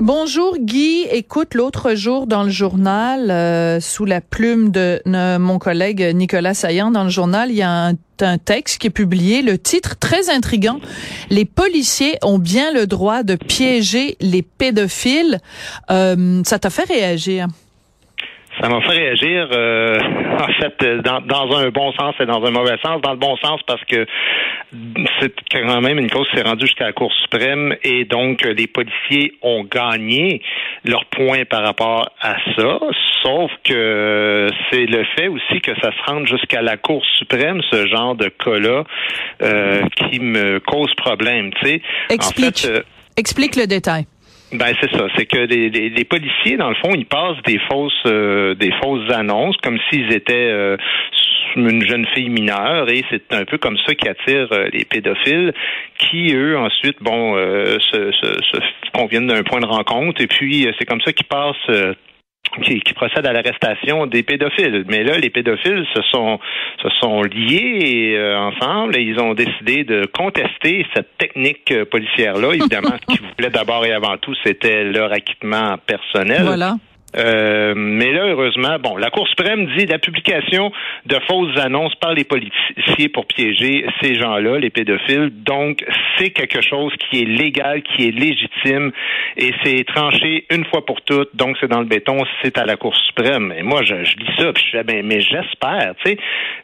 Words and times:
Bonjour 0.00 0.56
Guy. 0.56 1.06
Écoute, 1.12 1.52
l'autre 1.52 1.94
jour 1.94 2.26
dans 2.26 2.42
le 2.42 2.48
journal, 2.48 3.30
euh, 3.30 3.80
sous 3.80 4.06
la 4.06 4.22
plume 4.22 4.70
de 4.70 5.02
mon 5.36 5.58
collègue 5.58 6.12
Nicolas 6.14 6.54
Saillant, 6.54 6.90
dans 6.90 7.04
le 7.04 7.10
journal, 7.10 7.50
il 7.50 7.56
y 7.56 7.62
a 7.62 7.88
un, 7.88 7.92
un 8.22 8.38
texte 8.38 8.78
qui 8.78 8.86
est 8.86 8.90
publié. 8.90 9.42
Le 9.42 9.58
titre 9.58 9.96
très 9.98 10.30
intrigant. 10.30 10.80
Les 11.28 11.44
policiers 11.44 12.16
ont 12.22 12.38
bien 12.38 12.72
le 12.72 12.86
droit 12.86 13.24
de 13.24 13.34
piéger 13.34 14.16
les 14.20 14.40
pédophiles. 14.40 15.38
Euh, 15.90 16.40
ça 16.46 16.58
t'a 16.58 16.70
fait 16.70 16.84
réagir? 16.84 17.48
Ça 18.60 18.68
m'a 18.68 18.80
fait 18.82 18.98
réagir, 18.98 19.48
euh, 19.52 19.98
en 20.38 20.52
fait, 20.60 21.02
dans, 21.02 21.20
dans 21.20 21.56
un 21.56 21.70
bon 21.70 21.92
sens 21.92 22.14
et 22.20 22.26
dans 22.26 22.44
un 22.44 22.50
mauvais 22.50 22.76
sens. 22.84 23.00
Dans 23.00 23.12
le 23.12 23.18
bon 23.18 23.36
sens 23.38 23.60
parce 23.66 23.82
que 23.84 24.06
c'est 25.20 25.34
quand 25.50 25.80
même 25.80 25.98
une 25.98 26.10
cause 26.10 26.28
qui 26.28 26.36
s'est 26.36 26.42
rendue 26.42 26.66
jusqu'à 26.66 26.86
la 26.86 26.92
Cour 26.92 27.12
suprême 27.12 27.74
et 27.82 28.04
donc 28.04 28.42
les 28.42 28.66
policiers 28.66 29.34
ont 29.42 29.64
gagné 29.64 30.42
leur 30.84 31.06
point 31.06 31.44
par 31.44 31.62
rapport 31.62 32.10
à 32.20 32.36
ça. 32.56 32.78
Sauf 33.22 33.50
que 33.64 34.48
c'est 34.70 34.86
le 34.86 35.04
fait 35.16 35.28
aussi 35.28 35.60
que 35.60 35.72
ça 35.80 35.90
se 35.90 36.10
rende 36.10 36.26
jusqu'à 36.26 36.62
la 36.62 36.76
Cour 36.76 37.02
suprême, 37.18 37.60
ce 37.70 37.86
genre 37.86 38.14
de 38.14 38.28
cas-là, 38.28 38.84
euh, 39.42 39.82
qui 39.96 40.20
me 40.20 40.60
cause 40.60 40.94
problème. 40.94 41.52
Tu 41.54 41.66
sais, 41.66 41.82
Explique. 42.10 42.64
En 42.64 42.68
fait, 42.68 42.78
euh, 42.78 42.82
Explique 43.16 43.56
le 43.56 43.66
détail. 43.66 44.06
Ben 44.52 44.74
c'est 44.80 44.90
ça, 44.90 45.06
c'est 45.16 45.26
que 45.26 45.38
les, 45.38 45.70
les, 45.70 45.90
les 45.90 46.04
policiers 46.04 46.56
dans 46.56 46.70
le 46.70 46.74
fond 46.76 46.90
ils 46.94 47.06
passent 47.06 47.40
des 47.46 47.58
fausses 47.70 47.92
euh, 48.06 48.54
des 48.54 48.72
fausses 48.82 49.10
annonces 49.12 49.56
comme 49.58 49.78
s'ils 49.88 50.12
étaient 50.12 50.50
euh, 50.50 50.76
une 51.56 51.84
jeune 51.86 52.06
fille 52.14 52.28
mineure 52.28 52.88
et 52.90 53.04
c'est 53.10 53.32
un 53.32 53.44
peu 53.44 53.58
comme 53.58 53.76
ça 53.86 53.94
qui 53.94 54.08
attire 54.08 54.48
euh, 54.52 54.68
les 54.72 54.84
pédophiles 54.84 55.52
qui 55.98 56.34
eux 56.34 56.58
ensuite 56.58 56.96
bon 57.00 57.36
euh, 57.36 57.78
se, 57.78 58.10
se, 58.12 58.26
se 58.42 58.90
conviennent 58.92 59.28
d'un 59.28 59.42
point 59.44 59.60
de 59.60 59.66
rencontre 59.66 60.20
et 60.20 60.26
puis 60.26 60.66
euh, 60.66 60.72
c'est 60.78 60.84
comme 60.84 61.00
ça 61.00 61.12
qu'ils 61.12 61.26
passent 61.26 61.96
qui, 62.64 62.80
qui 62.80 62.92
procèdent 62.94 63.26
à 63.26 63.32
l'arrestation 63.32 64.06
des 64.06 64.22
pédophiles. 64.22 64.84
Mais 64.88 65.04
là, 65.04 65.18
les 65.18 65.30
pédophiles 65.30 65.86
se 65.94 66.02
sont 66.10 66.38
se 66.82 66.88
sont 67.00 67.22
liés 67.22 68.14
euh, 68.16 68.36
ensemble 68.36 68.96
et 68.96 69.02
ils 69.02 69.20
ont 69.20 69.34
décidé 69.34 69.84
de 69.84 70.06
contester 70.06 70.86
cette 70.94 71.16
technique 71.18 71.70
euh, 71.72 71.84
policière-là. 71.84 72.54
Évidemment, 72.54 72.96
ce 73.00 73.14
qu'ils 73.14 73.26
voulaient 73.36 73.50
d'abord 73.50 73.84
et 73.84 73.92
avant 73.92 74.16
tout, 74.16 74.34
c'était 74.44 74.84
leur 74.84 75.12
acquittement 75.12 75.76
personnel. 75.86 76.42
Voilà. 76.42 76.76
Euh, 77.16 77.74
mais 77.76 78.12
là, 78.12 78.26
heureusement, 78.26 78.78
bon, 78.78 78.96
la 78.96 79.10
Cour 79.10 79.26
suprême 79.28 79.66
dit 79.76 79.86
la 79.86 79.98
publication 79.98 80.70
de 81.06 81.16
fausses 81.28 81.58
annonces 81.58 81.94
par 81.96 82.14
les 82.14 82.24
policiers 82.24 83.08
pour 83.12 83.26
piéger 83.26 83.84
ces 84.00 84.14
gens-là, 84.14 84.58
les 84.58 84.70
pédophiles. 84.70 85.30
Donc, 85.44 85.84
c'est 86.16 86.30
quelque 86.30 86.60
chose 86.60 86.92
qui 87.10 87.22
est 87.22 87.24
légal, 87.26 87.82
qui 87.82 88.06
est 88.08 88.12
légitime, 88.12 88.92
et 89.36 89.52
c'est 89.64 89.84
tranché 89.84 90.46
une 90.50 90.64
fois 90.66 90.86
pour 90.86 91.00
toutes. 91.02 91.34
Donc, 91.34 91.56
c'est 91.60 91.68
dans 91.68 91.80
le 91.80 91.86
béton, 91.86 92.18
c'est 92.42 92.56
à 92.58 92.64
la 92.64 92.76
Cour 92.76 92.96
suprême. 92.96 93.52
Et 93.56 93.62
moi, 93.62 93.82
je, 93.82 94.04
je 94.04 94.16
lis 94.16 94.32
ça, 94.38 94.52
puis 94.52 94.64
je 94.66 94.78
fais, 94.78 94.84
ben, 94.84 95.04
mais 95.04 95.20
j'espère, 95.20 95.94
tu 96.04 96.10
sais. 96.12 96.18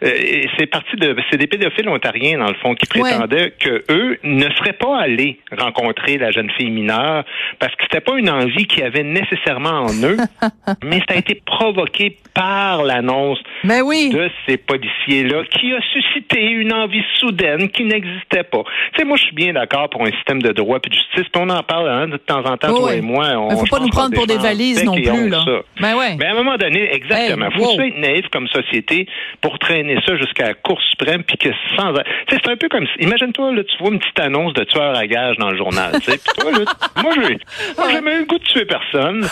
Euh, 0.05 0.43
c'est 0.59 0.67
parti 0.67 0.95
de, 0.97 1.17
c'est 1.31 1.39
des 1.39 1.47
pédophiles 1.47 1.89
ontariens 1.89 2.39
dans 2.39 2.49
le 2.49 2.55
fond 2.55 2.75
qui 2.75 2.87
Ouais. 2.97 3.11
prétendaient 3.11 3.53
que 3.59 3.85
eux 3.91 4.19
ne 4.23 4.49
seraient 4.55 4.73
pas 4.73 5.01
allés 5.01 5.39
rencontrer 5.59 6.17
la 6.19 6.31
jeune 6.31 6.49
fille 6.51 6.71
mineure 6.71 7.25
parce 7.59 7.75
que 7.75 7.83
c'était 7.83 8.01
pas 8.01 8.17
une 8.17 8.31
envie 8.31 8.67
qu'ils 8.67 8.85
avaient 8.85 9.03
nécessairement 9.03 9.81
en 9.87 9.93
eux, 10.05 10.17
mais 10.83 10.99
ça 11.09 11.15
a 11.15 11.17
été 11.17 11.35
provoqué 11.45 12.19
par 12.37 12.85
l'annonce 12.85 13.39
Ben 13.65 13.81
oui. 13.83 14.11
de 14.11 14.31
ces 14.47 14.59
policiers-là 14.59 15.43
qui 15.51 15.73
a 15.73 15.81
suscité 15.93 16.43
une 16.43 16.73
envie 16.73 17.03
soudaine 17.19 17.71
qui 17.71 17.85
n'existait 17.85 18.43
pas. 18.43 18.63
Tu 18.93 18.99
sais, 18.99 19.05
moi, 19.07 19.17
je 19.17 19.25
suis 19.25 19.35
bien 19.35 19.55
d'accord 19.55 19.89
pour 19.89 20.03
un 20.03 20.11
système 20.13 20.43
de 20.43 20.53
droit 20.53 20.79
et 20.85 20.89
de 20.89 20.95
justice, 20.95 21.25
on 21.35 21.49
en 21.49 21.63
parle 21.63 21.89
hein, 21.89 22.09
de 22.09 22.19
temps 22.19 22.45
en 22.45 22.57
temps, 22.59 22.69
Oh, 22.73 22.81
toi 22.81 22.95
et 22.95 23.01
moi. 23.01 23.27
On, 23.37 23.49
Mais 23.49 23.57
faut 23.57 23.67
pas 23.67 23.81
nous 23.81 23.89
prendre 23.89 24.15
pour 24.15 24.27
des 24.27 24.37
valises 24.37 24.85
non 24.85 24.95
plus, 24.95 25.29
là. 25.31 25.45
Ben 25.81 25.97
ouais. 25.97 26.17
Mais 26.19 26.27
à 26.27 26.33
un 26.33 26.35
moment 26.35 26.57
donné, 26.57 26.95
exactement, 26.95 27.47
Hey, 27.47 27.53
faut 27.53 27.77
wow. 27.77 27.81
être 27.81 27.99
naïf 27.99 28.27
comme 28.31 28.49
société 28.49 29.07
pour 29.41 29.59
traîner 29.59 29.99
ça 30.07 30.17
jusqu'à 30.17 30.49
la 30.49 30.55
Cour 30.55 30.79
suprême, 30.91 31.23
puis 31.25 31.39
que 31.39 31.49
sans... 31.77 31.95
C'est 32.29 32.49
un 32.49 32.57
peu 32.57 32.69
comme... 32.69 32.87
Imagine-toi, 32.99 33.53
là, 33.55 33.65
tu 33.65 33.77
vois 33.79 33.93
une 33.93 33.99
petite 33.99 34.21
annonce 34.21 34.53
de 34.53 34.65
tueur 34.65 34.95
à 34.95 35.07
gage 35.07 35.37
dans 35.39 35.51
le 35.51 35.57
journal, 35.57 35.93
puis 36.07 36.19
toi, 36.39 36.51
là, 36.53 36.65
moi, 37.03 37.13
j'ai 37.17 37.93
jamais 37.93 38.17
eu 38.17 38.21
le 38.21 38.27
goût 38.27 38.39
de 38.39 38.45
tuer 38.45 38.67
personne, 38.67 39.27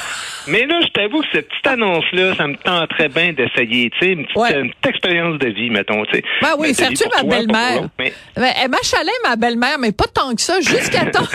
mais 0.49 0.65
là, 0.67 0.81
je 0.83 0.89
t'avoue 0.89 1.21
que 1.21 1.27
cette 1.33 1.49
petite 1.49 1.67
annonce-là, 1.67 2.35
ça 2.37 2.47
me 2.47 2.55
tenterait 2.97 3.09
bien 3.09 3.33
d'essayer, 3.33 3.91
tu 3.91 3.99
sais, 3.99 4.13
une 4.13 4.25
petite, 4.25 4.37
Ouais. 4.37 4.71
expérience 4.89 5.39
de 5.39 5.49
vie, 5.49 5.71
mettons. 5.71 6.03
Ben 6.43 6.55
oui, 6.59 6.75
faire 6.75 6.89
tuer 6.91 7.07
ma 7.17 7.23
belle-mère? 7.23 7.89
mais- 7.99 8.13
Ben, 8.37 8.53
elle 8.63 8.71
m'achalait, 8.71 9.11
ma 9.25 9.37
belle-mère, 9.37 9.79
mais 9.79 9.93
pas 9.93 10.07
tant 10.13 10.35
que 10.35 10.41
ça, 10.41 10.61
jusqu'à 10.61 11.07
temps. 11.11 11.27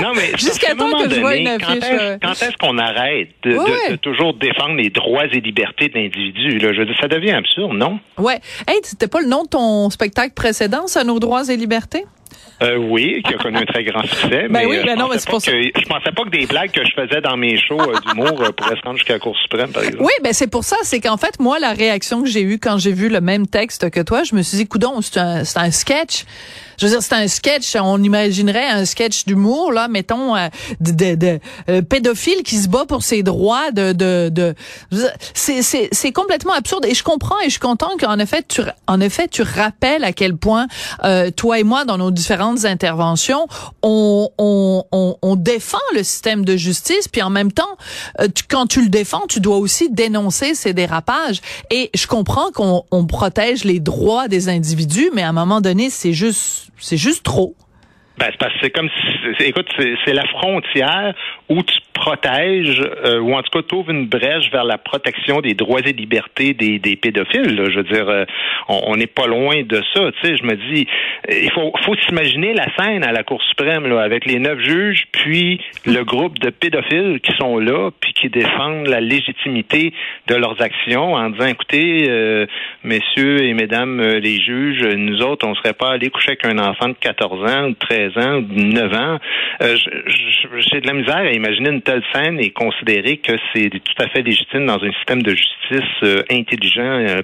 non, 0.00 0.12
mais 0.14 0.30
Jusqu'à 0.38 0.74
temps 0.74 0.90
que 0.90 1.10
je 1.14 1.20
vois 1.20 1.30
donné, 1.36 1.52
une 1.54 1.58
quand 1.60 1.68
affiche, 1.72 1.84
est-ce- 1.84 2.00
euh. 2.02 2.18
Quand 2.22 2.32
est-ce 2.32 2.56
qu'on 2.58 2.78
arrête 2.78 3.28
de, 3.42 3.50
de- 3.52 3.56
Ouais. 3.56 3.90
de 3.92 3.96
toujours 3.96 4.34
défendre 4.34 4.74
les 4.76 4.90
droits 4.90 5.24
et 5.26 5.40
libertés 5.40 5.88
de 5.88 5.94
l'individu? 5.98 6.58
Je 6.60 6.66
veux 6.66 6.86
dire, 6.86 6.96
ça 7.00 7.08
devient 7.08 7.32
absurde, 7.32 7.72
non? 7.74 7.98
Ouais. 8.18 8.38
Hey, 8.68 8.78
c'était 8.82 9.08
pas 9.08 9.20
le 9.20 9.28
nom 9.28 9.42
de 9.44 9.48
ton 9.48 9.90
spectacle 9.90 10.34
précédent, 10.34 10.86
ça, 10.86 11.04
Nos 11.04 11.18
droits 11.18 11.48
et 11.50 11.56
libertés? 11.56 12.04
Euh, 12.64 12.76
oui, 12.76 13.22
qui 13.26 13.34
a 13.34 13.36
connu 13.36 13.58
un 13.58 13.64
très 13.64 13.84
grand 13.84 14.02
succès. 14.02 14.28
Ben 14.48 14.48
mais 14.50 14.66
oui, 14.66 14.76
euh, 14.78 14.82
ben 14.84 14.94
je 14.94 14.98
non, 14.98 15.08
mais 15.08 15.16
pensais 15.16 15.18
c'est 15.18 15.26
pas 15.26 15.30
pour 15.32 15.40
ça. 15.42 15.50
que- 15.52 15.80
Je 15.80 15.86
pensais 15.86 16.12
pas 16.12 16.22
que 16.24 16.30
des 16.30 16.46
blagues 16.46 16.70
que 16.70 16.80
je 16.84 16.92
faisais 16.94 17.20
dans 17.20 17.36
mes 17.36 17.56
shows 17.60 17.80
euh, 17.80 17.94
d'humour 18.06 18.42
pourraient 18.56 18.76
se 18.76 18.82
rendre 18.82 18.96
jusqu'à 18.98 19.14
la 19.14 19.18
Cour 19.18 19.36
suprême, 19.36 19.70
par 19.70 19.82
exemple. 19.82 20.02
Oui, 20.02 20.12
ben 20.22 20.32
c'est 20.32 20.46
pour 20.50 20.64
ça, 20.64 20.76
c'est 20.82 21.00
qu'en 21.00 21.16
fait, 21.18 21.38
moi, 21.40 21.58
la 21.58 21.72
réaction 21.72 22.22
que 22.22 22.28
j'ai 22.28 22.42
eue 22.42 22.58
quand 22.58 22.78
j'ai 22.78 22.92
vu 22.92 23.08
le 23.08 23.20
même 23.20 23.46
texte 23.46 23.90
que 23.90 24.00
toi, 24.00 24.22
je 24.24 24.34
me 24.34 24.42
suis 24.42 24.56
dit, 24.56 24.66
coudon, 24.66 25.00
c'est 25.02 25.18
un, 25.18 25.44
c'est 25.44 25.58
un 25.58 25.70
sketch. 25.70 26.24
Je 26.78 26.86
veux 26.86 26.92
dire, 26.92 27.02
c'est 27.02 27.14
un 27.14 27.28
sketch, 27.28 27.76
on 27.80 28.02
imaginerait 28.02 28.68
un 28.68 28.84
sketch 28.84 29.24
d'humour, 29.24 29.72
là, 29.72 29.88
mettons, 29.88 30.34
euh, 30.36 30.48
de, 30.80 30.92
de, 30.92 31.14
de, 31.14 31.40
euh, 31.68 31.82
pédophile 31.82 32.42
qui 32.44 32.56
se 32.56 32.68
bat 32.68 32.84
pour 32.86 33.02
ses 33.02 33.22
droits 33.22 33.70
de... 33.70 33.92
de, 33.92 34.30
de 34.30 34.54
c'est 35.34 36.12
complètement 36.12 36.52
absurde. 36.52 36.84
Et 36.86 36.94
je 36.94 37.02
comprends 37.02 37.38
et 37.40 37.46
je 37.46 37.50
suis 37.50 37.60
contente 37.60 38.00
qu'en 38.00 38.18
effet, 38.18 38.42
tu, 38.46 38.62
en 38.86 39.00
effet, 39.00 39.28
tu 39.28 39.42
rappelles 39.42 40.04
à 40.04 40.12
quel 40.12 40.36
point, 40.36 40.66
euh, 41.04 41.30
toi 41.30 41.58
et 41.58 41.64
moi, 41.64 41.84
dans 41.84 41.98
nos 41.98 42.10
différentes 42.10 42.64
interventions, 42.64 43.46
on, 43.82 44.28
on, 44.38 44.84
on, 44.92 45.16
on 45.22 45.36
défend 45.36 45.78
le 45.94 46.02
système 46.02 46.44
de 46.44 46.56
justice, 46.56 47.08
puis 47.08 47.22
en 47.22 47.30
même 47.30 47.52
temps, 47.52 47.62
euh, 48.20 48.28
tu- 48.34 48.44
quand 48.48 48.66
tu 48.66 48.82
le 48.82 48.88
défends, 48.88 49.22
tu 49.28 49.40
dois 49.40 49.56
aussi 49.58 49.90
dénoncer 49.90 50.54
ces 50.54 50.72
dérapages. 50.74 51.40
Et 51.70 51.90
je 51.94 52.06
comprends 52.06 52.50
qu'on 52.52 52.84
on 52.90 53.06
protège 53.06 53.64
les 53.64 53.80
droits 53.80 54.28
des 54.28 54.48
individus, 54.48 55.10
mais 55.14 55.22
à 55.22 55.28
un 55.28 55.32
moment 55.32 55.60
donné, 55.60 55.90
c'est 55.90 56.12
juste, 56.12 56.63
c'est 56.76 56.96
juste 56.96 57.24
trop. 57.24 57.54
Ben, 58.18 58.30
c'est 58.60 58.70
comme 58.70 58.88
si, 59.38 59.44
écoute, 59.44 59.68
c'est 60.04 60.12
la 60.12 60.26
frontière 60.28 61.14
où 61.48 61.62
tu 61.62 61.78
protège, 62.04 62.82
euh, 63.06 63.18
ou 63.18 63.34
en 63.34 63.42
tout 63.42 63.50
cas 63.50 63.62
t'ouvre 63.62 63.90
une 63.90 64.06
brèche 64.06 64.50
vers 64.50 64.64
la 64.64 64.76
protection 64.76 65.40
des 65.40 65.54
droits 65.54 65.80
et 65.80 65.92
libertés 65.92 66.52
des, 66.52 66.96
pédophiles. 66.96 67.58
Je 67.70 67.76
veux 67.78 67.84
dire, 67.84 68.08
euh, 68.08 68.24
on 68.68 68.94
n'est 68.96 69.06
pas 69.06 69.26
loin 69.26 69.62
de 69.62 69.80
ça. 69.94 70.12
Tu 70.12 70.28
sais, 70.28 70.36
je 70.36 70.44
me 70.44 70.54
dis, 70.54 70.86
il 71.30 71.50
faut, 71.52 71.72
faut 71.82 71.94
s'imaginer 72.06 72.52
la 72.52 72.66
scène 72.76 73.04
à 73.04 73.12
la 73.12 73.22
Cour 73.22 73.42
suprême 73.42 73.90
avec 73.96 74.26
les 74.26 74.38
neuf 74.38 74.58
juges, 74.60 75.04
puis 75.12 75.60
le 75.86 76.04
groupe 76.04 76.38
de 76.40 76.50
pédophiles 76.50 77.20
qui 77.22 77.32
sont 77.38 77.58
là, 77.58 77.90
puis 78.00 78.12
qui 78.12 78.28
défendent 78.28 78.86
la 78.86 79.00
légitimité 79.00 79.94
de 80.26 80.34
leurs 80.34 80.60
actions 80.60 81.14
en 81.14 81.30
disant, 81.30 81.46
écoutez, 81.46 82.06
euh, 82.10 82.44
messieurs 82.82 83.44
et 83.44 83.54
mesdames 83.54 84.02
les 84.02 84.40
juges, 84.42 84.82
nous 84.94 85.22
autres, 85.22 85.46
on 85.46 85.54
serait 85.54 85.72
pas 85.72 85.92
allés 85.92 86.10
coucher 86.10 86.32
avec 86.32 86.44
un 86.44 86.58
enfant 86.58 86.88
de 86.88 86.96
14 87.00 87.50
ans, 87.50 87.64
ou 87.64 87.70
de 87.70 87.78
13 87.78 88.18
ans, 88.18 88.36
ou 88.36 88.42
de 88.42 88.62
9 88.62 88.92
ans. 88.92 89.18
J'ai 89.60 90.80
de 90.82 90.86
la 90.86 90.92
misère 90.92 91.16
à 91.16 91.32
imaginer 91.32 91.70
une 91.70 91.82
telle 91.82 91.93
scène 92.12 92.38
et 92.40 92.50
considérer 92.50 93.18
que 93.18 93.32
c'est 93.52 93.70
tout 93.70 94.02
à 94.02 94.08
fait 94.08 94.22
légitime 94.22 94.66
dans 94.66 94.82
un 94.82 94.92
système 94.92 95.22
de 95.22 95.30
justice 95.30 95.90
euh, 96.02 96.22
intelligent. 96.30 96.82
euh, 96.82 97.22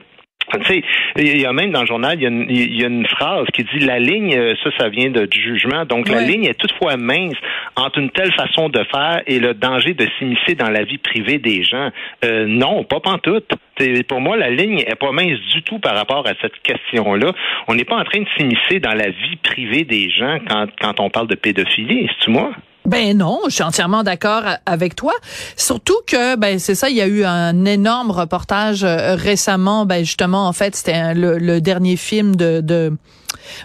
tu 0.52 0.64
sais, 0.64 0.82
il 1.16 1.40
y 1.40 1.46
a 1.46 1.52
même 1.52 1.70
dans 1.70 1.82
le 1.82 1.86
journal, 1.86 2.16
il 2.18 2.22
y 2.22 2.26
a 2.26 2.28
une, 2.28 2.46
il 2.48 2.80
y 2.80 2.82
a 2.82 2.88
une 2.88 3.06
phrase 3.06 3.46
qui 3.54 3.62
dit 3.62 3.78
la 3.86 4.00
ligne, 4.00 4.34
euh, 4.36 4.54
ça, 4.64 4.70
ça 4.78 4.88
vient 4.88 5.08
de, 5.08 5.24
du 5.26 5.40
jugement. 5.40 5.84
Donc, 5.84 6.08
la 6.08 6.22
ligne 6.22 6.44
est 6.46 6.58
toutefois 6.58 6.96
mince 6.96 7.36
entre 7.76 7.98
une 8.00 8.10
telle 8.10 8.32
façon 8.32 8.68
de 8.68 8.82
faire 8.92 9.22
et 9.28 9.38
le 9.38 9.54
danger 9.54 9.94
de 9.94 10.08
s'immiscer 10.18 10.56
dans 10.56 10.70
la 10.70 10.82
vie 10.82 10.98
privée 10.98 11.38
des 11.38 11.62
gens. 11.62 11.90
Euh, 12.24 12.46
non, 12.48 12.82
pas 12.82 12.98
pantoute. 12.98 13.48
C'est- 13.78 14.02
Pour 14.08 14.20
moi, 14.20 14.36
la 14.36 14.50
ligne 14.50 14.80
est 14.80 14.98
pas 14.98 15.12
mince 15.12 15.38
du 15.54 15.62
tout 15.62 15.78
par 15.78 15.94
rapport 15.94 16.26
à 16.26 16.32
cette 16.42 16.58
question-là. 16.64 17.30
On 17.68 17.74
n'est 17.76 17.84
pas 17.84 17.96
en 17.98 18.04
train 18.04 18.20
de 18.20 18.28
s'immiscer 18.36 18.80
dans 18.80 18.94
la 18.94 19.10
vie 19.10 19.36
privée 19.44 19.84
des 19.84 20.10
gens 20.10 20.38
quand, 20.48 20.66
quand 20.80 20.98
on 20.98 21.10
parle 21.10 21.28
de 21.28 21.36
pédophilie, 21.36 22.08
c'est-tu 22.08 22.30
moi? 22.30 22.50
Ben 22.86 23.16
non, 23.16 23.40
je 23.46 23.50
suis 23.50 23.62
entièrement 23.62 24.02
d'accord 24.02 24.42
avec 24.66 24.96
toi. 24.96 25.12
Surtout 25.56 25.98
que 26.06 26.36
ben 26.36 26.58
c'est 26.58 26.74
ça, 26.74 26.88
il 26.88 26.96
y 26.96 27.02
a 27.02 27.06
eu 27.06 27.24
un 27.24 27.64
énorme 27.64 28.10
reportage 28.10 28.84
euh, 28.84 29.14
récemment. 29.14 29.86
Ben 29.86 30.04
justement, 30.04 30.48
en 30.48 30.52
fait, 30.52 30.74
c'était 30.74 31.14
le, 31.14 31.60
dernier 31.60 31.96
film 31.96 32.36
de 32.36 32.92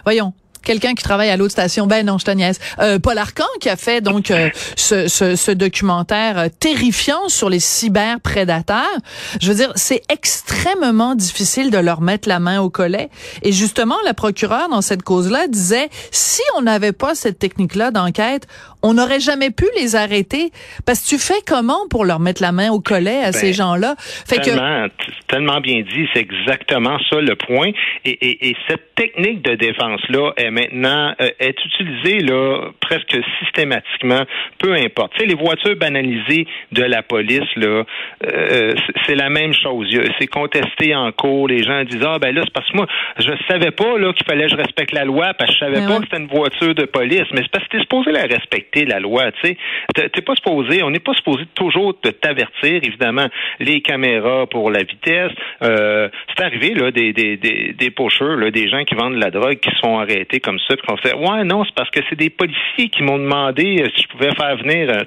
voyons. 0.04 0.32
Quelqu'un 0.66 0.94
qui 0.94 1.04
travaille 1.04 1.30
à 1.30 1.36
l'autre 1.36 1.52
station, 1.52 1.86
ben 1.86 2.04
non, 2.04 2.18
je 2.18 2.24
te 2.24 2.30
niaise. 2.32 2.58
Euh, 2.80 2.98
Paul 2.98 3.16
Arcan 3.18 3.44
qui 3.60 3.68
a 3.68 3.76
fait 3.76 4.00
donc 4.00 4.32
euh, 4.32 4.50
ce, 4.76 5.06
ce, 5.06 5.36
ce 5.36 5.52
documentaire 5.52 6.38
euh, 6.38 6.48
terrifiant 6.58 7.28
sur 7.28 7.48
les 7.48 7.60
cyberprédateurs. 7.60 8.98
Je 9.40 9.48
veux 9.48 9.54
dire, 9.54 9.70
c'est 9.76 10.02
extrêmement 10.10 11.14
difficile 11.14 11.70
de 11.70 11.78
leur 11.78 12.00
mettre 12.00 12.28
la 12.28 12.40
main 12.40 12.60
au 12.60 12.68
collet. 12.68 13.10
Et 13.42 13.52
justement, 13.52 13.94
la 14.04 14.12
procureure 14.12 14.68
dans 14.68 14.82
cette 14.82 15.04
cause-là 15.04 15.46
disait, 15.46 15.88
si 16.10 16.42
on 16.56 16.62
n'avait 16.62 16.92
pas 16.92 17.14
cette 17.14 17.38
technique-là 17.38 17.92
d'enquête, 17.92 18.48
on 18.82 18.94
n'aurait 18.94 19.20
jamais 19.20 19.50
pu 19.50 19.66
les 19.80 19.94
arrêter. 19.94 20.50
Parce 20.84 21.00
que 21.00 21.10
tu 21.10 21.18
fais 21.18 21.40
comment 21.46 21.86
pour 21.90 22.04
leur 22.04 22.18
mettre 22.18 22.42
la 22.42 22.50
main 22.50 22.70
au 22.70 22.80
collet 22.80 23.20
à 23.22 23.30
Ben, 23.30 23.32
ces 23.32 23.52
gens-là? 23.52 23.94
Fait 23.98 24.38
que, 24.38 24.44
tellement, 24.46 24.88
t- 24.88 25.12
tellement 25.28 25.60
bien 25.60 25.82
dit, 25.82 26.06
c'est 26.12 26.20
exactement 26.20 26.98
ça 27.08 27.20
le 27.20 27.36
point. 27.36 27.70
Et, 28.04 28.10
et, 28.10 28.48
et 28.50 28.56
cette 28.68 28.94
technique 28.96 29.42
de 29.42 29.54
défense-là 29.54 30.32
maintenant 30.60 31.14
euh, 31.20 31.28
est 31.38 31.58
utilisée 31.68 32.20
là 32.20 32.70
presque 32.80 33.16
systématiquement, 33.40 34.22
peu 34.58 34.72
importe. 34.74 35.12
Tu 35.14 35.20
sais, 35.20 35.26
les 35.26 35.34
voitures 35.34 35.76
banalisées 35.76 36.46
de 36.72 36.82
la 36.82 37.02
police 37.02 37.50
là, 37.56 37.84
euh, 38.26 38.74
c'est- 39.06 39.14
la 39.16 39.30
même 39.30 39.54
chose. 39.54 39.88
C'est 40.20 40.26
contesté 40.26 40.94
en 40.94 41.10
cours. 41.12 41.48
Les 41.48 41.62
gens 41.62 41.82
disent 41.84 42.04
ah 42.04 42.18
ben 42.18 42.34
là 42.34 42.42
c'est 42.44 42.52
parce 42.52 42.70
que 42.70 42.76
moi 42.76 42.86
je 43.18 43.30
savais 43.48 43.70
pas 43.70 43.96
là 43.98 44.12
qu'il 44.12 44.26
fallait 44.26 44.44
que 44.46 44.50
je 44.52 44.56
respecte 44.56 44.92
la 44.92 45.04
loi 45.04 45.32
parce 45.38 45.50
que 45.50 45.54
je 45.54 45.64
savais 45.64 45.80
Ben 45.80 45.86
pas 45.88 45.94
ouais. 45.94 45.98
que 46.00 46.04
c'était 46.10 46.22
une 46.22 46.28
voiture 46.40 46.74
de 46.74 46.84
police. 46.84 47.24
Mais 47.32 47.40
c'est 47.42 47.50
parce 47.50 47.64
que 47.64 47.70
t'es 47.76 47.80
supposé 47.80 48.12
la 48.12 48.22
respecter 48.22 48.84
la 48.84 49.00
loi. 49.00 49.32
Tu 49.42 49.48
sais, 49.48 49.56
T'es- 49.94 50.20
pas 50.26 50.34
supposé. 50.34 50.82
On 50.82 50.90
n'est 50.90 50.98
pas 50.98 51.14
supposé 51.14 51.44
toujours 51.54 51.98
te 52.00 52.08
t'avertir. 52.08 52.80
Évidemment, 52.82 53.26
les 53.60 53.80
caméras 53.80 54.46
pour 54.46 54.70
la 54.70 54.82
vitesse. 54.82 55.32
Euh, 55.62 56.08
c'est 56.36 56.44
arrivé 56.44 56.74
là 56.74 56.90
des 56.90 57.12
des 57.12 57.36
des, 57.36 57.72
des 57.72 57.90
pocheurs, 57.90 58.36
là, 58.36 58.50
des 58.50 58.68
gens 58.68 58.84
qui 58.84 58.94
vendent 58.94 59.14
de 59.14 59.20
la 59.20 59.30
drogue 59.30 59.58
qui 59.60 59.70
sont 59.82 59.98
arrêtés 59.98 60.40
comme 60.46 60.58
ça, 60.60 60.76
puis 60.76 60.86
qu'on 60.86 60.96
fait 60.96 61.14
ouais 61.14 61.44
non 61.44 61.64
c'est 61.64 61.74
parce 61.74 61.90
que 61.90 62.00
c'est 62.08 62.16
des 62.16 62.30
policiers 62.30 62.88
qui 62.88 63.02
m'ont 63.02 63.18
demandé 63.18 63.82
euh, 63.82 63.88
si 63.94 64.02
je 64.02 64.08
pouvais 64.08 64.32
faire 64.34 64.56
venir 64.56 64.88
euh, 64.90 65.02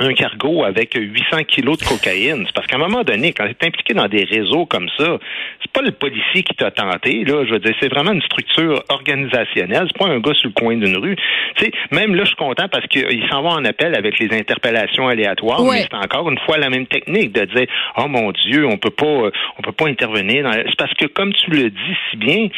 un 0.00 0.14
cargo 0.14 0.64
avec 0.64 0.94
800 0.94 1.44
kilos 1.44 1.78
de 1.78 1.84
cocaïne. 1.84 2.44
C'est 2.46 2.54
parce 2.54 2.66
qu'à 2.66 2.76
un 2.76 2.80
moment 2.80 3.02
donné, 3.02 3.32
quand 3.32 3.44
tu 3.46 3.50
es 3.50 3.66
impliqué 3.66 3.94
dans 3.94 4.08
des 4.08 4.24
réseaux 4.24 4.66
comme 4.66 4.88
ça, 4.96 5.18
c'est 5.62 5.72
pas 5.72 5.82
le 5.82 5.92
policier 5.92 6.42
qui 6.42 6.54
t'a 6.54 6.70
tenté, 6.70 7.24
là. 7.24 7.44
Je 7.44 7.52
veux 7.52 7.58
dire, 7.58 7.74
c'est 7.80 7.88
vraiment 7.88 8.12
une 8.12 8.22
structure 8.22 8.82
organisationnelle. 8.88 9.86
C'est 9.88 9.98
pas 9.98 10.06
un 10.06 10.20
gars 10.20 10.34
sur 10.34 10.48
le 10.48 10.54
coin 10.54 10.76
d'une 10.76 10.96
rue. 10.96 11.16
Tu 11.56 11.64
sais, 11.64 11.72
même 11.90 12.14
là, 12.14 12.22
je 12.24 12.28
suis 12.28 12.36
content 12.36 12.68
parce 12.68 12.86
qu'il 12.86 13.28
s'en 13.28 13.42
va 13.42 13.50
en 13.50 13.64
appel 13.64 13.94
avec 13.94 14.18
les 14.18 14.36
interpellations 14.36 15.08
aléatoires. 15.08 15.62
Ouais. 15.62 15.80
Mais 15.80 15.88
c'est 15.90 15.96
encore 15.96 16.30
une 16.30 16.38
fois 16.38 16.58
la 16.58 16.70
même 16.70 16.86
technique 16.86 17.32
de 17.32 17.44
dire, 17.44 17.66
oh 17.96 18.08
mon 18.08 18.32
Dieu, 18.32 18.66
on 18.66 18.78
peut 18.78 18.90
pas, 18.90 19.06
euh, 19.06 19.30
on 19.58 19.62
peut 19.62 19.72
pas 19.72 19.88
intervenir. 19.88 20.44
Dans... 20.44 20.52
C'est 20.52 20.78
parce 20.78 20.94
que, 20.94 21.06
comme 21.06 21.32
tu 21.32 21.50
le 21.50 21.70
dis 21.70 21.96
si 22.10 22.16
bien, 22.16 22.48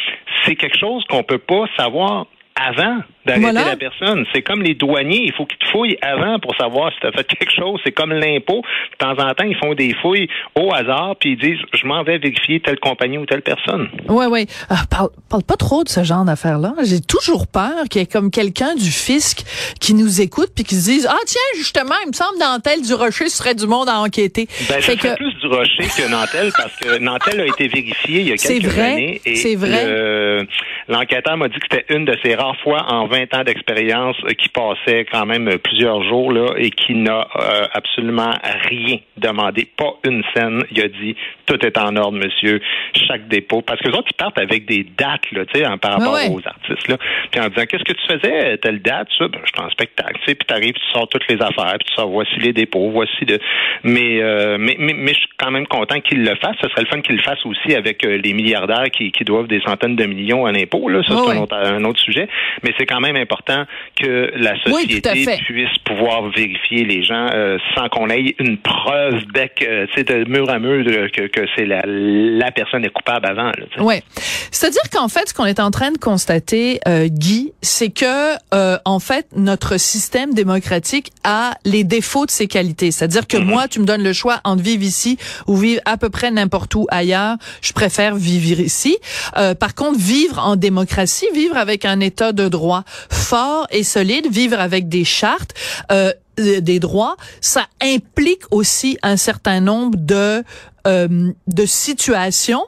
c'est 0.45 0.55
quelque 0.55 0.77
chose 0.77 1.03
qu'on 1.09 1.23
peut 1.23 1.37
pas 1.37 1.65
savoir 1.77 2.27
avant 2.55 2.97
d'arrêter 3.25 3.41
Voilà. 3.51 3.65
la 3.65 3.75
personne. 3.75 4.25
C'est 4.33 4.41
comme 4.41 4.61
les 4.61 4.73
douaniers, 4.75 5.23
il 5.25 5.33
faut 5.33 5.45
qu'ils 5.45 5.57
te 5.57 5.65
fouillent 5.67 5.97
avant 6.01 6.39
pour 6.39 6.55
savoir 6.55 6.91
si 6.93 6.99
tu 6.99 7.07
as 7.07 7.11
fait 7.11 7.23
quelque 7.37 7.53
chose. 7.55 7.79
C'est 7.83 7.91
comme 7.91 8.11
l'impôt. 8.13 8.61
De 8.93 8.97
temps 8.97 9.11
en 9.23 9.33
temps, 9.33 9.45
ils 9.45 9.55
font 9.57 9.73
des 9.73 9.93
fouilles 10.01 10.27
au 10.55 10.73
hasard, 10.73 11.15
puis 11.19 11.31
ils 11.33 11.37
disent, 11.37 11.59
je 11.73 11.85
m'en 11.87 12.03
vais 12.03 12.17
vérifier 12.17 12.59
telle 12.59 12.79
compagnie 12.79 13.17
ou 13.17 13.25
telle 13.25 13.41
personne. 13.41 13.89
Ouais, 14.09 14.25
ouais. 14.25 14.45
Ah, 14.69 14.81
parle, 14.89 15.09
parle 15.29 15.43
pas 15.43 15.55
trop 15.55 15.83
de 15.83 15.89
ce 15.89 16.03
genre 16.03 16.25
d'affaires-là. 16.25 16.73
J'ai 16.83 16.99
toujours 17.01 17.47
peur 17.47 17.83
qu'il 17.89 18.01
y 18.01 18.03
ait 18.03 18.07
comme 18.07 18.31
quelqu'un 18.31 18.75
du 18.75 18.91
fisc 18.91 19.41
qui 19.79 19.93
nous 19.93 20.21
écoute 20.21 20.49
puis 20.55 20.63
qui 20.63 20.75
se 20.75 20.89
dise 20.89 21.07
ah 21.09 21.17
tiens 21.25 21.41
justement 21.57 21.95
il 22.05 22.09
me 22.09 22.13
semble 22.13 22.37
dans 22.39 22.59
tel 22.59 22.81
du 22.81 22.93
rocher 22.93 23.29
serait 23.29 23.55
du 23.55 23.65
monde 23.67 23.89
à 23.89 23.99
enquêter. 23.99 24.47
Ben, 24.69 24.81
Fait 24.81 24.95
que- 24.97 25.15
plus 25.15 25.33
du 25.35 25.47
rocher 25.47 25.83
que 25.97 26.09
Nantel 26.09 26.51
parce 26.55 26.75
que 26.77 26.97
Nantel 26.99 27.41
a 27.41 27.45
été 27.45 27.67
vérifié 27.67 28.21
il 28.21 28.27
y 28.29 28.31
a 28.33 28.37
quelques 28.37 28.65
vrai, 28.65 28.91
années. 28.91 29.21
et 29.25 29.35
c'est 29.35 29.55
vrai. 29.55 29.85
le- 29.85 30.47
L'enquêteur 30.87 31.37
m'a 31.37 31.47
dit 31.47 31.55
que 31.59 31.67
c'était 31.71 31.93
une 31.95 32.05
de 32.05 32.17
ces 32.23 32.35
rares 32.41 32.59
fois 32.61 32.85
en 32.91 33.07
20 33.07 33.33
ans 33.35 33.43
d'expérience 33.43 34.15
euh, 34.25 34.33
qui 34.33 34.49
passait 34.49 35.05
quand 35.11 35.25
même 35.25 35.47
euh, 35.47 35.57
plusieurs 35.57 36.03
jours 36.03 36.31
là 36.31 36.53
et 36.57 36.69
qui 36.69 36.95
n'a 36.95 37.27
euh, 37.35 37.67
absolument 37.73 38.33
rien 38.69 38.97
demandé, 39.17 39.67
pas 39.77 39.93
une 40.05 40.23
scène. 40.33 40.63
Il 40.71 40.81
a 40.81 40.87
dit 40.87 41.15
tout 41.45 41.63
est 41.65 41.77
en 41.77 41.95
ordre, 41.95 42.17
monsieur, 42.17 42.61
chaque 43.07 43.27
dépôt. 43.27 43.61
Parce 43.61 43.79
que 43.81 43.89
les 43.89 43.97
autres, 43.97 44.09
ils 44.11 44.15
partent 44.15 44.39
avec 44.39 44.65
des 44.65 44.85
dates 44.97 45.31
là, 45.31 45.45
tu 45.45 45.59
sais, 45.59 45.65
hein, 45.65 45.77
par 45.77 45.99
rapport 45.99 46.13
aux 46.31 46.41
artistes 46.45 46.87
là. 46.87 46.97
Puis 47.31 47.41
en 47.41 47.47
disant 47.49 47.65
qu'est-ce 47.65 47.83
que 47.83 47.93
tu 47.93 48.07
faisais 48.07 48.57
telle 48.57 48.81
date, 48.81 49.07
ça, 49.17 49.27
ben, 49.27 49.39
je 49.43 49.51
suis 49.51 49.65
en 49.65 49.69
spectacle, 49.69 50.19
tu 50.19 50.25
sais, 50.27 50.35
puis 50.35 50.45
t'arrives, 50.45 50.73
tu 50.73 50.91
sors 50.93 51.07
toutes 51.07 51.27
les 51.27 51.41
affaires, 51.41 51.75
puis 51.79 51.87
tu 51.89 51.93
sors 51.95 52.09
voici 52.09 52.35
les 52.39 52.53
dépôts, 52.53 52.89
voici 52.91 53.25
le. 53.27 53.39
Mais 53.83 54.21
euh, 54.21 54.57
mais, 54.59 54.75
mais 54.79 54.93
mais 54.93 55.13
je 55.13 55.19
suis 55.19 55.29
quand 55.37 55.51
même 55.51 55.67
content 55.67 55.99
qu'il 55.99 56.23
le 56.23 56.35
fasse. 56.35 56.55
Ce 56.61 56.69
serait 56.69 56.81
le 56.81 56.87
fun 56.87 57.01
qu'il 57.01 57.15
le 57.15 57.21
fasse 57.21 57.45
aussi 57.45 57.75
avec 57.75 58.05
euh, 58.05 58.17
les 58.17 58.33
milliardaires 58.33 58.89
qui, 58.91 59.11
qui 59.11 59.23
doivent 59.23 59.47
des 59.47 59.61
centaines 59.61 59.95
de 59.95 60.05
millions 60.05 60.43
en 60.43 60.55
impôts. 60.55 60.89
Là, 60.89 61.01
ça 61.03 61.15
c'est 61.15 61.29
ouais. 61.29 61.37
un, 61.37 61.41
autre, 61.41 61.55
un 61.55 61.83
autre 61.83 61.99
sujet. 61.99 62.27
Mais 62.63 62.73
c'est 62.77 62.85
quand 62.85 62.99
même 62.99 63.15
important 63.15 63.65
que 64.01 64.31
la 64.35 64.53
Oui, 64.67 64.83
société 64.83 65.25
puisse 65.45 65.77
pouvoir 65.85 66.29
vérifier 66.29 66.83
les 66.85 67.03
gens 67.03 67.27
euh, 67.33 67.57
sans 67.75 67.89
qu'on 67.89 68.09
ait 68.09 68.35
une 68.39 68.57
preuve 68.57 69.23
bec, 69.33 69.65
euh, 69.67 69.85
de 69.97 70.29
mur 70.29 70.49
à 70.49 70.59
mur 70.59 70.83
de- 70.83 71.07
que, 71.09 71.27
que 71.27 71.41
c'est 71.55 71.65
la, 71.65 71.81
la 71.85 72.51
personne 72.51 72.83
est 72.85 72.89
coupable 72.89 73.25
avant. 73.27 73.51
Ouais. 73.79 74.03
C'est-à-dire 74.51 74.81
qu'en 74.91 75.07
fait, 75.07 75.29
ce 75.29 75.33
qu'on 75.33 75.45
est 75.45 75.59
en 75.59 75.71
train 75.71 75.91
de 75.91 75.97
constater, 75.97 76.79
euh, 76.87 77.07
Guy, 77.07 77.53
c'est 77.61 77.89
que 77.89 78.33
euh, 78.53 78.77
en 78.85 78.99
fait, 78.99 79.27
notre 79.35 79.77
système 79.79 80.33
démocratique 80.33 81.07
a 81.23 81.53
les 81.65 81.83
défauts 81.83 82.25
de 82.25 82.31
ses 82.31 82.47
qualités. 82.47 82.91
C'est-à-dire 82.91 83.27
que 83.27 83.37
moi, 83.37 83.67
tu 83.67 83.79
me 83.79 83.85
donnes 83.85 84.03
le 84.03 84.13
choix 84.13 84.39
entre 84.43 84.61
vivre 84.63 84.83
ici 84.83 85.17
ou 85.47 85.55
vivre 85.57 85.81
à 85.85 85.97
peu 85.97 86.09
près 86.09 86.31
n'importe 86.31 86.73
où 86.75 86.85
ailleurs. 86.89 87.35
Je 87.61 87.73
préfère 87.73 88.15
vivre 88.15 88.59
ici. 88.59 88.97
Euh, 89.37 89.55
par 89.55 89.75
contre, 89.75 89.99
vivre 89.99 90.39
en 90.39 90.55
démocratie, 90.55 91.27
vivre 91.33 91.57
avec 91.57 91.85
un 91.85 91.99
État 91.99 92.20
de 92.21 92.47
droit 92.47 92.83
fort 93.09 93.67
et 93.71 93.83
solide, 93.83 94.31
vivre 94.31 94.59
avec 94.59 94.87
des 94.87 95.03
chartes. 95.03 95.53
Euh, 95.91 96.13
des 96.37 96.79
droits, 96.79 97.17
ça 97.39 97.67
implique 97.81 98.43
aussi 98.51 98.97
un 99.03 99.17
certain 99.17 99.59
nombre 99.59 99.97
de 99.97 100.43
euh, 100.87 101.31
de 101.47 101.65
situations 101.65 102.63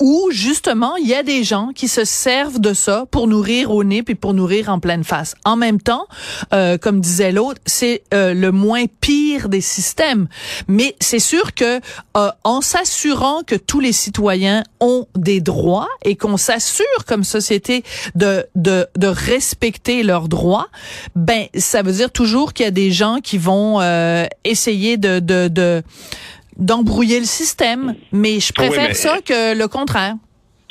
où 0.00 0.28
justement 0.30 0.96
il 0.96 1.08
y 1.08 1.14
a 1.14 1.22
des 1.22 1.42
gens 1.42 1.70
qui 1.74 1.88
se 1.88 2.04
servent 2.04 2.60
de 2.60 2.74
ça 2.74 3.06
pour 3.10 3.26
nourrir 3.26 3.70
au 3.70 3.82
nez 3.84 4.02
puis 4.02 4.14
pour 4.14 4.34
nourrir 4.34 4.68
en 4.68 4.78
pleine 4.78 5.04
face. 5.04 5.34
En 5.44 5.56
même 5.56 5.80
temps, 5.80 6.06
euh, 6.52 6.76
comme 6.78 7.00
disait 7.00 7.32
l'autre, 7.32 7.60
c'est 7.66 8.02
euh, 8.12 8.34
le 8.34 8.52
moins 8.52 8.84
pire 9.00 9.48
des 9.48 9.60
systèmes. 9.60 10.28
Mais 10.68 10.96
c'est 11.00 11.18
sûr 11.18 11.54
que 11.54 11.80
euh, 12.16 12.30
en 12.44 12.60
s'assurant 12.60 13.42
que 13.46 13.54
tous 13.54 13.80
les 13.80 13.92
citoyens 13.92 14.62
ont 14.80 15.06
des 15.14 15.40
droits 15.40 15.88
et 16.04 16.16
qu'on 16.16 16.36
s'assure 16.36 17.04
comme 17.06 17.24
société 17.24 17.82
de, 18.14 18.46
de 18.54 18.86
de 18.96 19.06
respecter 19.06 20.02
leurs 20.02 20.28
droits, 20.28 20.68
ben 21.14 21.46
ça 21.56 21.82
veut 21.82 21.92
dire 21.92 22.10
toujours 22.10 22.52
qu'il 22.52 22.64
y 22.64 22.68
a 22.68 22.72
des 22.72 22.90
gens 22.90 23.18
qui 23.22 23.38
vont 23.38 23.80
euh, 23.80 24.26
essayer 24.44 24.96
de 24.96 25.20
de, 25.20 25.48
de 25.48 25.82
d'embrouiller 26.56 27.18
le 27.20 27.26
système, 27.26 27.94
mais 28.12 28.40
je 28.40 28.52
préfère 28.52 28.88
mais- 28.88 28.94
ça 28.94 29.18
que 29.24 29.54
le 29.56 29.68
contraire. 29.68 30.16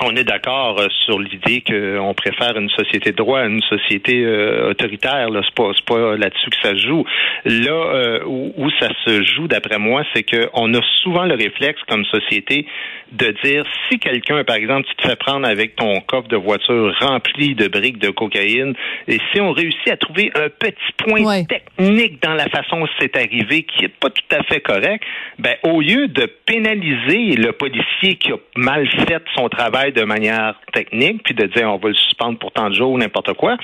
On 0.03 0.15
est 0.15 0.25
d'accord 0.25 0.79
euh, 0.79 0.87
sur 1.05 1.19
l'idée 1.19 1.61
qu'on 1.61 2.13
préfère 2.13 2.57
une 2.57 2.69
société 2.69 3.11
de 3.11 3.15
droit 3.17 3.39
à 3.39 3.45
une 3.45 3.61
société 3.61 4.23
euh, 4.25 4.71
autoritaire. 4.71 5.29
Là, 5.29 5.41
c'est 5.45 5.55
pas, 5.55 5.71
pas 5.85 6.17
là-dessus 6.17 6.49
que 6.49 6.57
ça 6.61 6.73
se 6.75 6.85
joue. 6.85 7.05
Là 7.45 7.71
euh, 7.71 8.19
où, 8.25 8.53
où, 8.57 8.69
ça 8.79 8.89
se 9.05 9.23
joue, 9.23 9.47
d'après 9.47 9.79
moi, 9.79 10.03
c'est 10.13 10.23
qu'on 10.23 10.73
a 10.73 10.81
souvent 11.01 11.23
le 11.23 11.35
réflexe 11.35 11.79
comme 11.87 12.03
société 12.05 12.67
de 13.11 13.33
dire 13.43 13.63
si 13.87 13.99
quelqu'un, 13.99 14.43
par 14.43 14.57
exemple, 14.57 14.87
tu 14.89 14.95
te 14.95 15.07
fais 15.07 15.15
prendre 15.15 15.47
avec 15.47 15.75
ton 15.75 16.01
coffre 16.01 16.27
de 16.27 16.35
voiture 16.35 16.93
rempli 16.99 17.55
de 17.55 17.67
briques 17.67 17.99
de 17.99 18.09
cocaïne, 18.09 18.73
et 19.07 19.19
si 19.31 19.39
on 19.39 19.51
réussit 19.51 19.89
à 19.89 19.97
trouver 19.97 20.31
un 20.35 20.49
petit 20.49 20.75
point 20.97 21.21
Ouais. 21.25 21.45
technique 21.45 22.21
dans 22.21 22.33
la 22.33 22.47
façon 22.49 22.81
dont 22.81 22.87
c'est 22.99 23.15
arrivé 23.15 23.63
qui 23.63 23.85
est 23.85 23.99
pas 23.99 24.09
tout 24.09 24.35
à 24.35 24.43
fait 24.43 24.59
correct, 24.59 25.03
ben 25.39 25.55
au 25.63 25.81
lieu 25.81 26.07
de 26.07 26.25
pénaliser 26.45 27.35
le 27.37 27.51
policier 27.51 28.15
qui 28.15 28.31
a 28.31 28.37
mal 28.55 28.87
fait 29.07 29.23
son 29.35 29.49
travail 29.49 29.85
de 29.92 30.04
manière 30.04 30.56
technique, 30.74 31.24
puis 31.24 31.34
de 31.34 31.46
dire 31.46 31.72
on 31.72 31.77
va 31.77 31.89
le 31.89 31.96
suspendre 31.96 32.38
pour 32.39 32.51
tant 32.51 32.70
de 32.70 32.75
jours 32.75 32.92
ou 32.92 32.98
n'importe 32.98 33.34
quoi, 33.34 33.58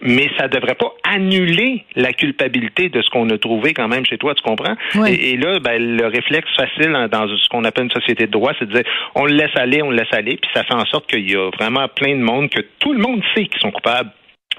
mais 0.00 0.30
ça 0.38 0.48
devrait 0.48 0.74
pas 0.74 0.92
annuler 1.04 1.84
la 1.96 2.12
culpabilité 2.12 2.88
de 2.88 3.02
ce 3.02 3.10
qu'on 3.10 3.28
a 3.30 3.38
trouvé 3.38 3.74
quand 3.74 3.88
même 3.88 4.04
chez 4.04 4.18
toi, 4.18 4.34
tu 4.34 4.42
comprends? 4.42 4.74
Et, 5.06 5.30
et 5.30 5.36
là, 5.36 5.58
ben, 5.60 5.96
le 5.96 6.06
réflexe 6.06 6.48
facile 6.56 6.94
hein, 6.94 7.08
dans 7.08 7.26
ce 7.28 7.48
qu'on 7.48 7.64
appelle 7.64 7.84
une 7.84 7.90
société 7.90 8.26
de 8.26 8.32
droit, 8.32 8.52
c'est 8.58 8.66
de 8.66 8.72
dire 8.72 8.84
on 9.14 9.24
le 9.24 9.34
laisse 9.34 9.56
aller, 9.56 9.82
on 9.82 9.90
le 9.90 9.96
laisse 9.96 10.12
aller, 10.12 10.36
puis 10.36 10.50
ça 10.54 10.64
fait 10.64 10.74
en 10.74 10.84
sorte 10.86 11.08
qu'il 11.08 11.30
y 11.30 11.36
a 11.36 11.50
vraiment 11.58 11.88
plein 11.88 12.16
de 12.16 12.22
monde 12.22 12.50
que 12.50 12.60
tout 12.78 12.92
le 12.92 13.00
monde 13.00 13.22
sait 13.34 13.46
qu'ils 13.46 13.60
sont 13.60 13.70
coupables 13.70 14.10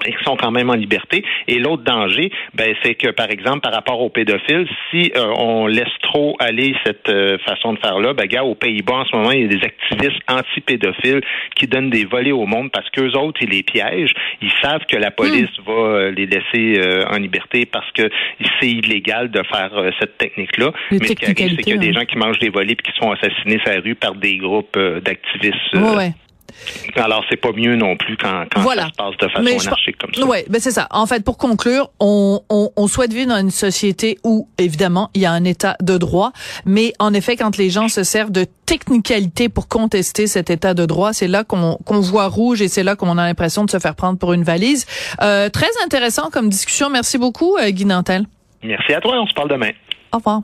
et 0.04 0.12
qui 0.12 0.24
sont 0.24 0.36
quand 0.36 0.50
même 0.50 0.70
en 0.70 0.74
liberté. 0.74 1.24
Et 1.48 1.58
l'autre 1.58 1.82
danger, 1.82 2.30
ben, 2.54 2.74
c'est 2.82 2.94
que, 2.94 3.10
par 3.10 3.30
exemple, 3.30 3.60
par 3.60 3.72
rapport 3.72 4.00
aux 4.00 4.10
pédophiles, 4.10 4.68
si 4.90 5.12
euh, 5.16 5.32
on 5.38 5.66
laisse 5.66 5.84
trop 6.02 6.36
aller 6.38 6.74
cette 6.84 7.08
euh, 7.08 7.38
façon 7.38 7.72
de 7.72 7.78
faire-là, 7.78 8.12
ben, 8.14 8.26
gars, 8.26 8.44
aux 8.44 8.54
Pays-Bas, 8.54 8.94
en 8.94 9.04
ce 9.04 9.16
moment, 9.16 9.30
il 9.30 9.42
y 9.42 9.44
a 9.44 9.48
des 9.48 9.64
activistes 9.64 10.20
anti-pédophiles 10.28 11.22
qui 11.54 11.66
donnent 11.66 11.90
des 11.90 12.04
volets 12.04 12.32
au 12.32 12.46
monde 12.46 12.70
parce 12.70 12.88
qu'eux 12.90 13.12
autres, 13.12 13.40
ils 13.42 13.50
les 13.50 13.62
piègent. 13.62 14.14
Ils 14.42 14.52
savent 14.62 14.84
que 14.88 14.96
la 14.96 15.10
police 15.10 15.50
va 15.66 15.72
euh, 15.72 16.10
les 16.10 16.26
laisser 16.26 16.80
euh, 16.80 17.06
en 17.08 17.16
liberté 17.16 17.66
parce 17.66 17.90
que 17.92 18.10
c'est 18.60 18.68
illégal 18.68 19.30
de 19.30 19.42
faire 19.42 19.70
euh, 19.74 19.90
cette 20.00 20.18
technique-là. 20.18 20.72
Mais 20.90 20.98
ce 20.98 21.12
qui 21.12 21.24
arrive, 21.24 21.56
c'est 21.56 21.62
qu'il 21.62 21.74
y 21.74 21.76
a 21.76 21.80
des 21.80 21.92
gens 21.92 22.04
qui 22.04 22.18
mangent 22.18 22.38
des 22.38 22.50
volets 22.50 22.72
et 22.72 22.76
qui 22.76 22.92
se 22.92 22.98
font 22.98 23.12
assassiner 23.12 23.58
sur 23.64 23.72
la 23.72 23.80
rue 23.80 23.94
par 23.94 24.14
des 24.14 24.36
groupes 24.38 24.76
euh, 24.76 25.00
d'activistes. 25.00 25.74
Ouais, 25.74 25.96
ouais. 25.96 26.12
Alors, 26.96 27.24
c'est 27.30 27.36
pas 27.36 27.52
mieux 27.52 27.76
non 27.76 27.96
plus 27.96 28.16
quand, 28.16 28.44
quand 28.52 28.60
Voilà. 28.60 28.82
ça 28.82 28.88
se 28.88 28.94
passe 28.96 29.16
de 29.18 29.28
façon 29.28 29.42
Mais 29.44 29.60
anarchique 29.66 29.98
comme 29.98 30.14
ça. 30.14 30.24
Ouais, 30.24 30.44
ben 30.48 30.60
c'est 30.60 30.70
ça. 30.70 30.86
En 30.90 31.06
fait, 31.06 31.24
pour 31.24 31.38
conclure, 31.38 31.90
on, 32.00 32.40
on, 32.48 32.70
on 32.76 32.86
souhaite 32.88 33.12
vivre 33.12 33.28
dans 33.30 33.38
une 33.40 33.50
société 33.50 34.18
où, 34.24 34.48
évidemment, 34.58 35.10
il 35.14 35.22
y 35.22 35.26
a 35.26 35.32
un 35.32 35.44
état 35.44 35.76
de 35.82 35.98
droit, 35.98 36.32
mais 36.64 36.92
en 36.98 37.12
effet, 37.14 37.36
quand 37.36 37.56
les 37.56 37.70
gens 37.70 37.88
se 37.88 38.02
servent 38.04 38.32
de 38.32 38.46
technicalité 38.66 39.48
pour 39.48 39.68
contester 39.68 40.26
cet 40.26 40.50
état 40.50 40.74
de 40.74 40.86
droit, 40.86 41.12
c'est 41.12 41.28
là 41.28 41.44
qu'on 41.44 41.76
qu'on 41.84 42.00
voit 42.00 42.26
rouge 42.26 42.62
et 42.62 42.68
c'est 42.68 42.82
là 42.82 42.96
qu'on 42.96 43.16
a 43.18 43.26
l'impression 43.26 43.64
de 43.64 43.70
se 43.70 43.78
faire 43.78 43.94
prendre 43.94 44.18
pour 44.18 44.32
une 44.32 44.42
valise. 44.44 44.86
Euh, 45.22 45.48
très 45.50 45.70
intéressant 45.84 46.30
comme 46.30 46.48
discussion. 46.48 46.90
Merci 46.90 47.18
beaucoup, 47.18 47.56
euh, 47.58 47.70
Guy 47.70 47.84
Nantel. 47.84 48.24
Merci 48.62 48.92
à 48.94 49.00
toi, 49.00 49.20
on 49.20 49.26
se 49.26 49.34
parle 49.34 49.50
demain. 49.50 49.70
Au 50.12 50.16
revoir. 50.18 50.40